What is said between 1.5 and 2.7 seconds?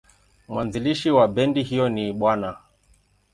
hiyo ni Bw.